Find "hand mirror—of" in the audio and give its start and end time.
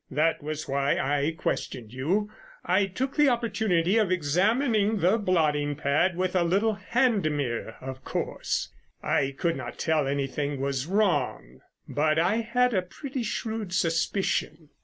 6.73-8.03